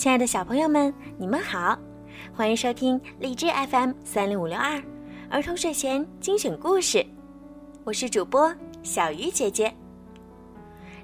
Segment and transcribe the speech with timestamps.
[0.00, 1.78] 亲爱的小朋友们，你们好，
[2.32, 4.82] 欢迎收听荔枝 FM 三零五六二
[5.28, 7.04] 儿童睡前精选故事，
[7.84, 8.50] 我是主播
[8.82, 9.70] 小鱼姐姐。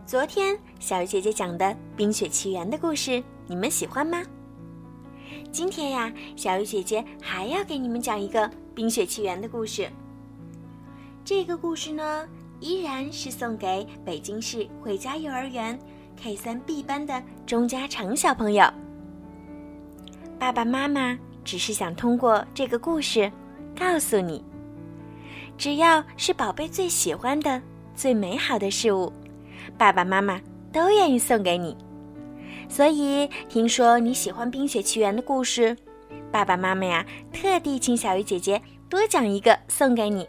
[0.07, 4.23] 昨天小鱼姐姐讲的《冰雪奇缘》的故事，你们喜欢吗？
[5.53, 9.87] 今天呀，小鱼姐姐还要给你们讲一个《冰雪奇缘》的故事。
[11.23, 12.27] 这个故事呢，
[12.61, 15.79] 依然是送给北京市汇佳幼儿园。
[16.19, 18.67] K 三 B 班的钟嘉诚小朋友，
[20.39, 23.31] 爸爸妈妈只是想通过这个故事，
[23.79, 24.45] 告诉你，
[25.57, 27.61] 只要是宝贝最喜欢的、
[27.95, 29.13] 最美好的事物，
[29.79, 30.41] 爸爸妈妈
[30.73, 31.77] 都愿意送给你。
[32.69, 35.75] 所以，听说你喜欢《冰雪奇缘》的故事，
[36.31, 38.61] 爸爸妈妈呀，特地请小鱼姐姐
[38.91, 40.29] 多讲一个送给你。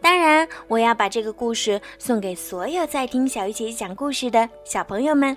[0.00, 5.36] 当然，我要把这个故事送给所有在听小鱼姐姐讲故事的小朋友们。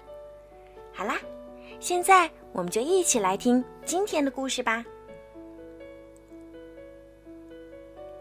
[0.93, 1.15] 好啦，
[1.79, 4.85] 现在我们就一起来听今天的故事吧。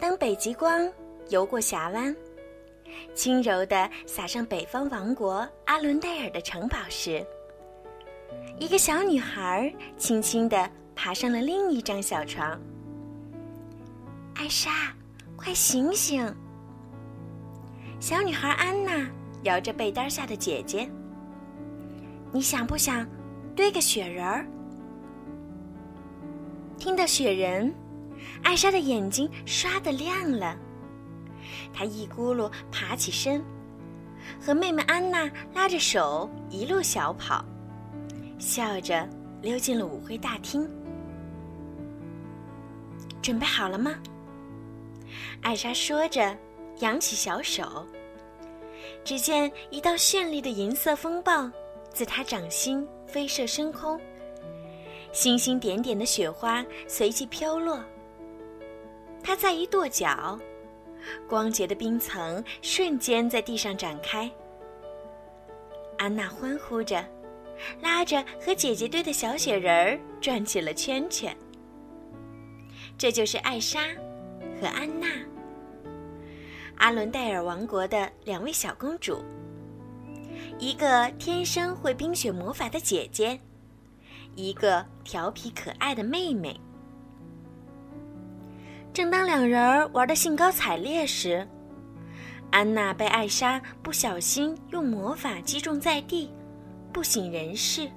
[0.01, 0.91] 当北极光
[1.29, 2.17] 游过峡湾，
[3.15, 7.25] 轻柔地洒上北方王国阿伦戴尔的城堡时，
[8.59, 12.61] 一个小女孩轻轻地爬上了另一张小床。
[14.35, 14.71] 艾莎。
[15.35, 16.25] 快醒醒！
[17.99, 19.11] 小女孩安娜
[19.43, 20.89] 摇着被单下的姐姐。
[22.31, 23.05] 你想不想
[23.55, 24.47] 堆个雪人儿？
[26.79, 27.73] 听到雪人，
[28.43, 30.57] 艾莎的眼睛唰的亮了。
[31.73, 33.45] 她一咕噜爬起身，
[34.41, 37.45] 和妹妹安娜拉着手一路小跑，
[38.39, 39.09] 笑着
[39.43, 40.69] 溜进了舞会大厅。
[43.21, 43.95] 准备好了吗？
[45.43, 46.37] 艾莎说着，
[46.81, 47.87] 扬起小手。
[49.05, 51.51] 只见一道绚丽的银色风暴
[51.93, 54.01] 自她掌心飞射升空，
[55.13, 57.79] 星星点点的雪花随即飘落。
[59.23, 60.39] 她再一跺脚，
[61.29, 64.31] 光洁的冰层瞬间在地上展开。
[65.99, 67.05] 安娜欢呼着，
[67.83, 71.37] 拉着和姐姐堆的小雪人儿转起了圈圈。
[72.97, 73.81] 这就是艾莎
[74.59, 75.07] 和安娜。
[76.77, 79.23] 阿伦戴尔王国的两位小公主，
[80.63, 83.37] 一个天生会冰雪魔法的姐姐，
[84.37, 86.57] 一个调皮可爱的妹妹。
[88.95, 91.45] 正当两人玩的兴高采烈时，
[92.53, 96.31] 安娜被艾莎不小心用魔法击中在地，
[96.93, 97.91] 不省人事。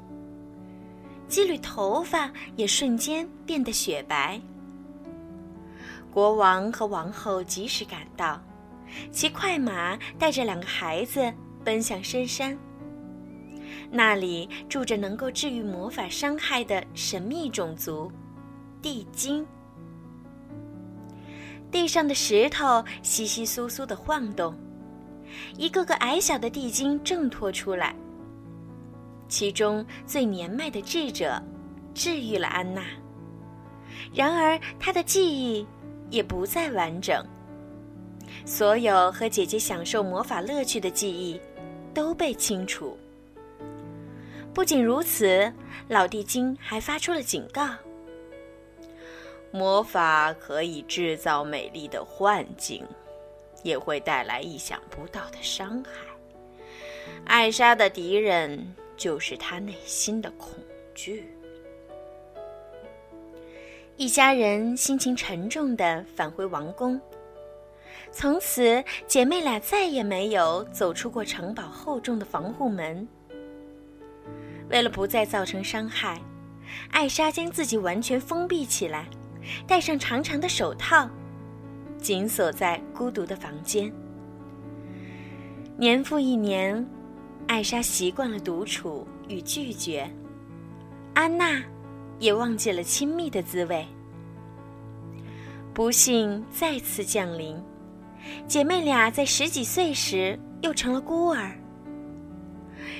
[1.27, 4.41] 几缕头发也瞬间变得雪白。
[6.11, 8.41] 国王和王后及时赶到。
[9.11, 11.31] 骑快马带着两个孩子
[11.65, 12.57] 奔向深山。
[13.91, 18.11] 那里住着能够治愈魔法伤害的神秘种族——
[18.81, 19.45] 地精。
[21.71, 24.55] 地上的石头稀稀疏疏的晃动，
[25.57, 27.93] 一个个矮小的地精挣脱出来。
[29.27, 31.41] 其中最年迈的智者
[31.93, 32.83] 治愈了安娜，
[34.13, 35.65] 然而她的记忆
[36.09, 37.25] 也不再完整。
[38.45, 41.39] 所有和姐姐享受魔法乐趣的记忆，
[41.95, 42.95] 都被清除。
[44.53, 45.51] 不仅如此，
[45.87, 47.67] 老地精还发出了警告：
[49.51, 52.85] 魔法可以制造美丽的幻境，
[53.63, 55.91] 也会带来意想不到的伤害。
[57.25, 60.51] 艾莎的敌人就是她内心的恐
[60.93, 61.31] 惧。
[63.97, 66.99] 一家人心情沉重地返回王宫。
[68.17, 73.05] 从此，姐妹俩再也没有走出过城堡厚重的防护门。
[74.69, 76.17] 为了不再造成伤害，
[76.91, 79.05] 艾莎将自己完全封闭起来，
[79.67, 81.09] 戴上长长的手套，
[81.97, 83.91] 紧锁在孤独的房间。
[85.75, 86.87] 年复一年，
[87.47, 90.09] 艾莎习惯了独处与拒绝，
[91.13, 91.61] 安娜
[92.17, 93.85] 也忘记了亲密的滋味。
[95.73, 97.61] 不幸再次降临。
[98.47, 101.51] 姐妹俩在十几岁时又成了孤儿，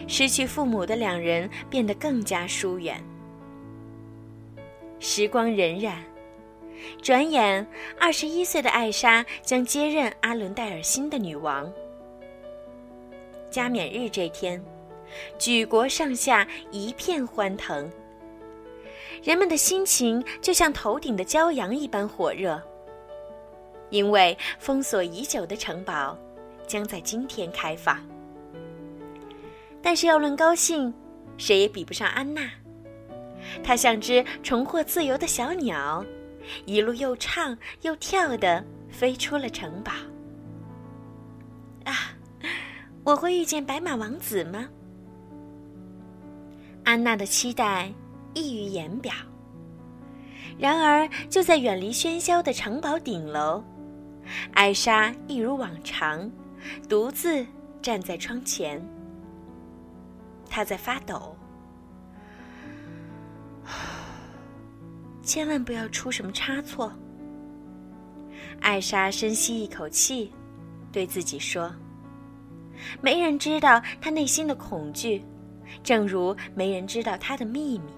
[0.08, 3.04] 失去父母的两人变得更加疏远。
[5.00, 5.94] 时光荏苒，
[7.02, 7.66] 转眼，
[8.00, 11.72] 二十一岁的艾莎将接任阿伦戴尔新的女王。
[13.52, 14.62] 加冕日这天，
[15.38, 17.90] 举国上下一片欢腾，
[19.24, 22.62] 人们的心情就像头顶的骄阳一般火热。
[23.96, 26.18] 因为封锁已久的城堡
[26.68, 27.98] 将在今天开放，
[29.82, 30.94] 但是要论高兴，
[31.38, 32.42] 谁也比不上安娜。
[33.64, 36.06] 她像只重获自由的小鸟，
[36.66, 39.94] 一路又唱又跳的飞出了城堡。
[41.86, 42.12] 啊，
[43.06, 44.68] 我会遇见白马王子吗？
[46.84, 47.90] 安娜的期待
[48.34, 49.14] 溢于言表。
[50.58, 53.64] 然而，就在远离喧嚣的城堡顶楼，
[54.54, 56.30] 艾莎一如往常，
[56.90, 57.46] 独自
[57.82, 58.82] 站在窗前。
[60.50, 61.36] 她在发抖。
[65.22, 66.92] 千万不要出什么差错。
[68.62, 70.32] 艾莎深吸一口气，
[70.92, 71.74] 对自己说
[73.02, 75.24] ：“没人知道她内心的恐惧，
[75.84, 77.92] 正如没人知道她的秘密。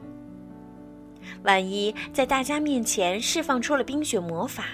[1.43, 4.65] 万一在大家面前释放出了冰雪魔法……”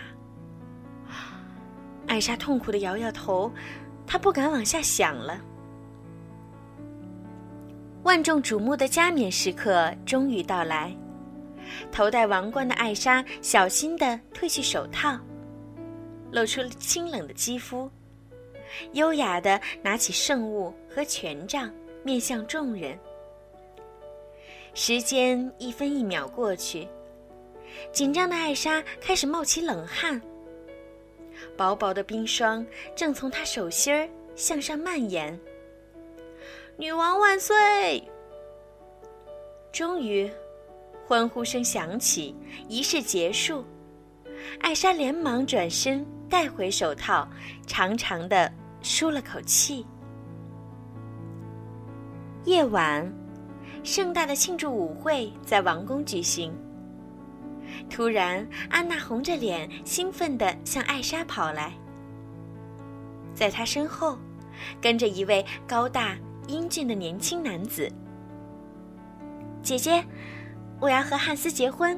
[2.08, 3.52] 艾莎痛苦的摇摇头，
[4.06, 5.40] 她不敢往下想了。
[8.04, 10.96] 万众瞩目的加冕时刻终于到来。
[11.92, 15.18] 头戴王冠的艾莎小心地褪去手套，
[16.32, 17.90] 露出了清冷的肌肤，
[18.92, 21.72] 优雅地拿起圣物和权杖，
[22.04, 23.00] 面向众人。
[24.74, 26.86] 时间一分一秒过去，
[27.94, 30.22] 紧张的艾莎开始冒起冷汗，
[31.58, 35.40] 薄薄的冰霜正从她手心儿向上蔓延。
[36.78, 38.04] 女王万岁！
[39.72, 40.32] 终于。
[41.06, 42.34] 欢呼声响起，
[42.70, 43.66] 仪式结束。
[44.62, 47.28] 艾莎连忙转身，带回手套，
[47.68, 48.52] 长长的
[48.82, 49.86] 舒了口气。
[52.46, 53.12] 夜晚，
[53.84, 56.54] 盛大的庆祝舞会在王宫举行。
[57.90, 61.74] 突然，安娜红着脸，兴奋地向艾莎跑来。
[63.34, 64.18] 在她身后，
[64.82, 66.18] 跟着一位高大
[66.48, 67.92] 英俊的年轻男子。
[69.62, 70.04] 姐姐。
[70.80, 71.98] 我要和汉斯结婚。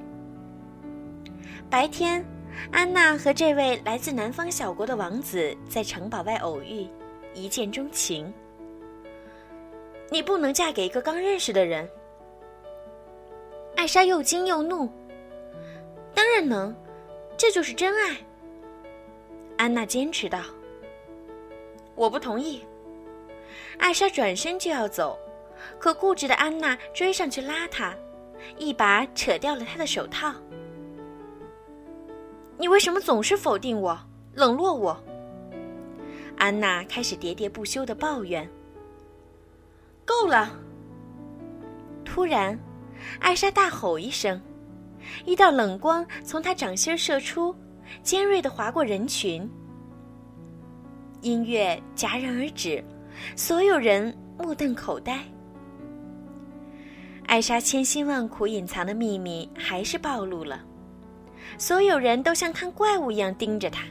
[1.71, 2.23] 白天，
[2.71, 6.87] 安娜和这位来自南方小国的王子在城堡外偶遇，
[7.33, 8.31] 一见钟情。
[10.11, 11.89] 你不能嫁给一个刚认识的人。
[13.75, 14.87] 艾莎又惊又怒。
[16.15, 16.73] 当然能，
[17.37, 18.17] 这就是真爱。
[19.57, 20.41] 安娜坚持道。
[21.93, 22.65] 我不同意。
[23.77, 25.19] 艾莎转身就要走，
[25.77, 27.93] 可固执的安娜追上去拉她。
[28.57, 30.33] 一把扯掉了她的手套。
[32.57, 33.99] 你为什么总是否定我、
[34.33, 34.97] 冷落我？
[36.37, 38.49] 安娜开始喋喋不休的抱怨。
[40.05, 40.57] 够了！
[42.05, 42.57] 突然，
[43.19, 44.39] 艾莎大吼一声，
[45.25, 47.55] 一道冷光从他掌心射出，
[48.03, 49.49] 尖锐的划过人群。
[51.21, 52.83] 音乐戛然而止，
[53.35, 55.19] 所有人目瞪口呆。
[57.25, 60.63] 艾莎千辛万苦隐藏的秘密还是暴露了，
[61.57, 63.83] 所有人都像看怪物一样盯着她。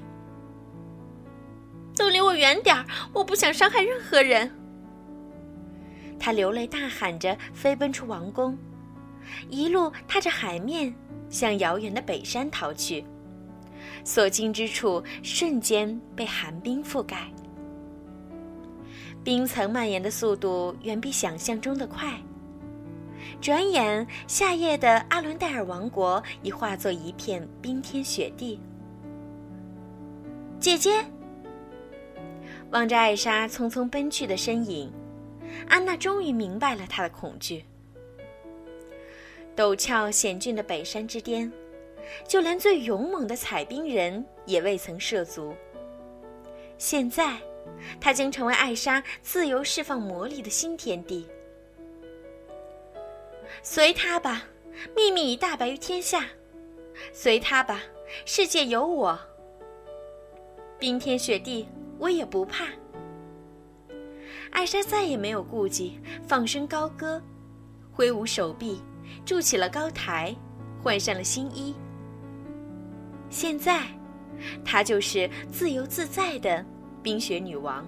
[1.97, 2.85] 都离我远点儿！
[3.13, 4.51] 我不想伤害任何人。
[6.19, 8.57] 她流泪大喊着飞奔出王宫，
[9.49, 10.95] 一路踏着海面
[11.29, 13.05] 向遥远的北山逃去，
[14.05, 17.31] 所经之处瞬间被寒冰覆盖，
[19.23, 22.13] 冰层蔓延的速度远比想象中的快。
[23.41, 28.61] 转眼，夏夜的阿伦戴尔王国已化作一片冰天雪地。
[30.61, 31.05] 姐姐，
[32.71, 34.93] 望着艾莎匆匆奔去的身影，
[35.69, 37.65] 安娜终于明白了她的恐惧。
[39.57, 41.51] 陡峭险峻的北山之巅，
[42.27, 45.55] 就连最勇猛的采冰人也未曾涉足。
[46.77, 47.39] 现在，
[48.01, 51.27] 它将成为艾莎自由释放魔力的新天地。
[53.63, 54.45] 随他吧，
[54.95, 56.27] 秘密已大白于天下。
[57.13, 57.83] 随他吧，
[58.25, 59.19] 世界有我。
[60.79, 61.69] 冰天雪地，
[61.99, 62.67] 我也不怕。
[64.51, 67.23] 艾莎再也没有顾忌，放声高歌，
[67.93, 68.83] 挥舞手臂，
[69.25, 70.35] 筑起了高台，
[70.83, 71.75] 换上了新衣。
[73.31, 73.83] 现在，
[74.65, 76.65] 她就是自由自在的
[77.03, 77.87] 冰雪女王。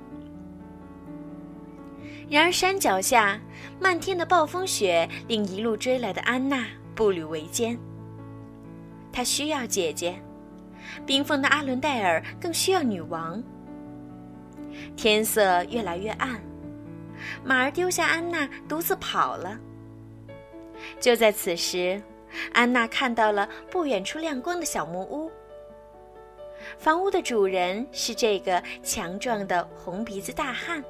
[2.28, 3.40] 然而，山脚下
[3.78, 7.78] 漫天的暴风雪令一路追来的安娜步履维艰。
[9.12, 10.20] 她需要姐姐，
[11.06, 13.42] 冰封的阿伦戴尔更需要女王。
[14.96, 16.40] 天色越来越暗，
[17.44, 19.58] 马儿丢下安娜独自跑了。
[21.00, 22.00] 就在此时，
[22.52, 25.30] 安娜看到了不远处亮光的小木屋。
[26.78, 30.82] 房屋的主人是这个强壮的红鼻子大汉。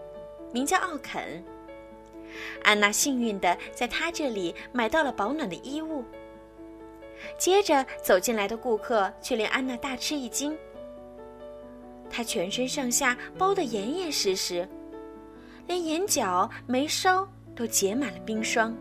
[0.53, 1.45] 名叫奥肯，
[2.63, 6.05] 安娜幸运地在他这里买到了保暖的衣物。
[7.37, 10.57] 接着走进来的顾客却令安娜大吃一惊。
[12.09, 14.67] 她全身上下包得严严实实，
[15.67, 18.75] 连眼角、眉梢都结满了冰霜。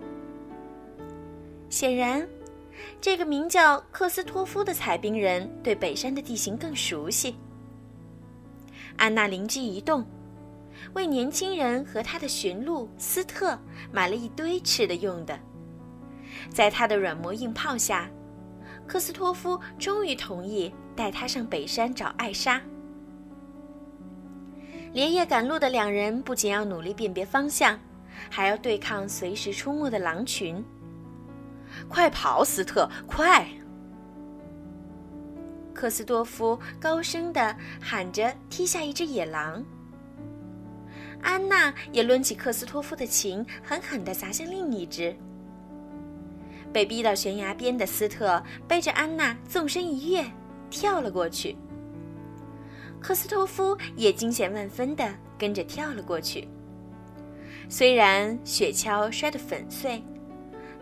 [1.76, 2.26] 显然，
[3.02, 7.36] 这个名叫克斯托夫的采冰人对北山的地形更熟悉。
[8.96, 10.06] 安娜灵机一动，
[10.94, 13.60] 为年轻人和他的驯鹿斯特
[13.92, 15.38] 买了一堆吃的用的。
[16.50, 18.10] 在他的软磨硬泡下，
[18.88, 22.62] 克斯托夫终于同意带他上北山找艾莎。
[24.94, 27.78] 连夜赶路的两人不仅要努力辨别方向，
[28.30, 30.64] 还要对抗随时出没的狼群。
[31.88, 33.48] 快跑，斯特，快！
[35.74, 39.64] 克斯多夫高声地喊着，踢下一只野狼。
[41.22, 45.16] 安娜也抡起克斯托夫的琴，狠狠地砸向另一只。
[46.72, 50.26] 被逼到悬崖边的斯特背着安娜纵身一跃，
[50.70, 51.58] 跳了过去。
[53.00, 56.48] 克斯托夫也惊险万分地跟着跳了过去。
[57.70, 60.04] 虽然雪橇摔得粉碎。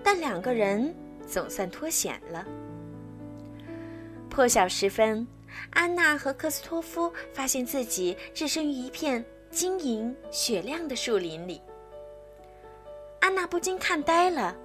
[0.03, 0.93] 但两个人
[1.25, 2.45] 总算脱险了。
[4.29, 5.27] 破晓时分，
[5.71, 11.61] 安娜和克斯托夫发现自己置身于一片晶莹雪亮的树林里。
[13.21, 14.55] 安娜不禁看呆了。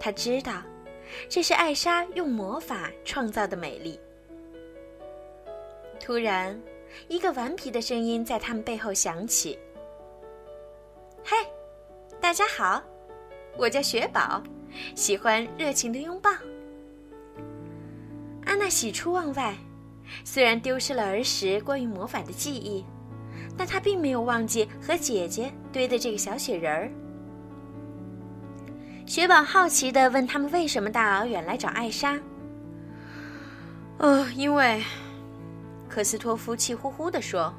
[0.00, 0.62] 她知道，
[1.28, 3.98] 这是艾莎用魔法创造的美丽。
[5.98, 6.60] 突然，
[7.06, 9.58] 一个顽皮的声音在他们背后响起
[11.24, 11.36] ：“嘿，
[12.20, 12.82] 大家好！”
[13.58, 14.40] 我叫雪宝，
[14.94, 16.30] 喜欢热情的拥抱。
[18.46, 19.56] 安娜喜出望外，
[20.24, 22.84] 虽然丢失了儿时关于魔法的记忆，
[23.56, 26.88] 但她并没有忘记和姐姐堆的这个小雪人儿。
[29.04, 32.16] 雪宝好奇地问他们：“为什么大老远来找艾莎
[33.98, 34.82] ？”“哦，因为……”
[35.90, 37.52] 科斯托夫气呼呼地说：“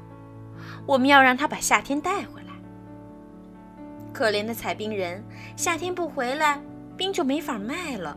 [0.86, 2.39] 我们要让他把夏天带回。”
[4.20, 5.24] 可怜的采冰人，
[5.56, 6.62] 夏天不回来，
[6.94, 8.14] 冰就没法卖了。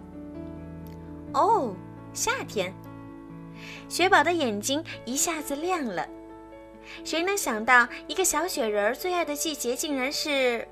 [1.34, 1.74] 哦，
[2.12, 2.74] 夏天！
[3.88, 6.06] 雪宝的眼睛一下子亮了。
[7.06, 10.68] 谁能想到，一个小雪人最爱的季节竟然是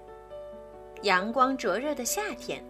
[1.03, 2.61] 阳光灼热的夏天？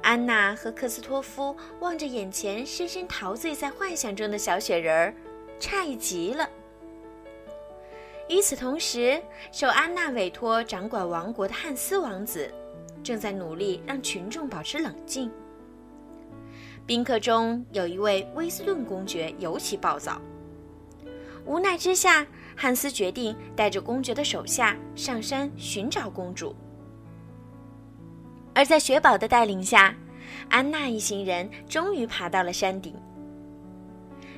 [0.00, 5.14] 安娜和克斯托夫望着眼前深深陶醉在幻想中的小雪人儿，
[5.60, 6.48] 诧异极了。
[8.32, 9.22] 与此同时，
[9.52, 12.50] 受安娜委托掌管王国的汉斯王子，
[13.04, 15.30] 正在努力让群众保持冷静。
[16.86, 20.18] 宾客中有一位威斯顿公爵尤其暴躁。
[21.44, 26.56] 无奈之下，汉斯决定带着公爵的手下上山寻找公主。
[28.54, 29.94] 而在雪宝的带领下，
[30.48, 32.94] 安娜一行人终于爬到了山顶。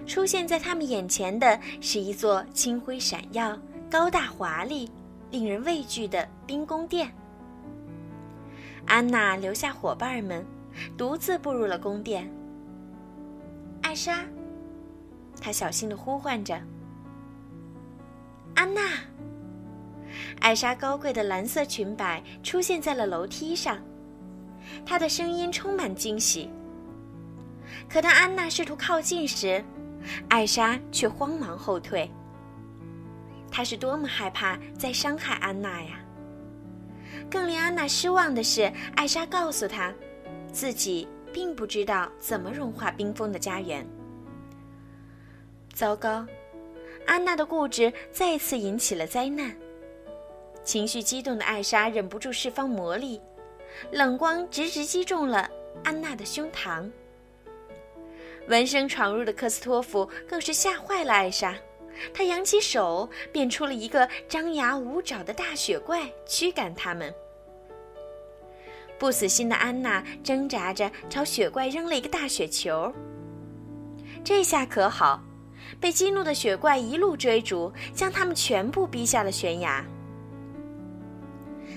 [0.04, 3.56] 出现在他们眼前的是一座青辉闪耀。
[3.94, 4.90] 高大华丽、
[5.30, 7.14] 令人畏惧的冰宫殿。
[8.86, 10.44] 安娜留下伙伴们，
[10.98, 12.28] 独自步入了宫殿。
[13.82, 14.24] 艾莎，
[15.40, 16.60] 她小心的呼唤着
[18.56, 18.82] ：“安娜。”
[20.42, 23.78] 艾莎高贵的蓝色裙摆出现在了楼梯上，
[24.84, 26.50] 她的声音充满惊喜。
[27.88, 29.64] 可当安娜试图靠近时，
[30.30, 32.10] 艾莎却慌忙后退。
[33.56, 36.04] 他是多么害怕再伤害安娜呀！
[37.30, 39.94] 更令安娜失望的是，艾莎告诉他，
[40.50, 43.87] 自己并不知道怎么融化冰封的家园。
[45.73, 46.26] 糟糕，
[47.06, 49.54] 安娜的固执再次引起了灾难。
[50.64, 53.20] 情绪激动的艾莎忍不住释放魔力，
[53.92, 55.49] 冷光直直击中了
[55.84, 56.90] 安娜的胸膛。
[58.49, 61.54] 闻声闯入的科斯托夫更是吓坏了艾莎。
[62.12, 67.12] 他扬起手，变出了一个张牙舞爪的大雪怪，驱赶他们。
[68.98, 72.92] 不死心的安娜挣扎着朝雪怪扔了一个大雪球。
[74.22, 75.22] 这下可好，
[75.80, 79.84] 被激怒的雪怪一路追逐，将他们全部逼下了悬崖。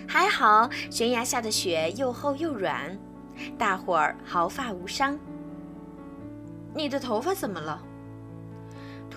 [0.07, 2.97] 还好，悬崖下的雪又厚又软，
[3.57, 5.19] 大伙儿毫发无伤。
[6.73, 7.81] 你的头发怎么了？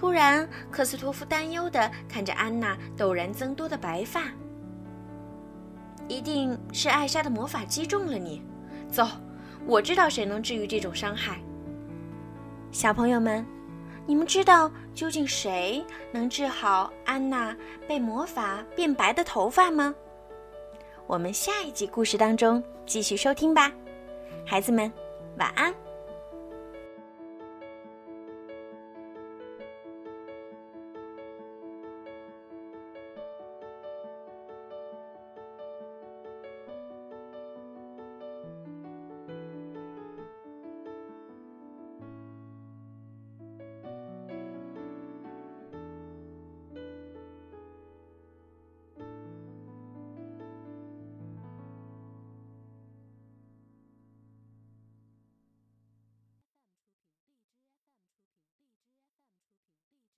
[0.01, 4.23] 突然，克斯托夫担忧地看着安娜陡然增多的白发。
[6.09, 8.43] 一定是艾莎的魔法击中了你。
[8.91, 9.07] 走，
[9.67, 11.39] 我知道谁能治愈这种伤害。
[12.73, 13.45] 小朋友们，
[14.07, 17.55] 你们知道究竟谁能治好安娜
[17.87, 19.95] 被魔法变白的头发吗？
[21.07, 23.71] 我们下一集故事当中继续收听吧。
[24.47, 24.91] 孩子们，
[25.37, 25.75] 晚安。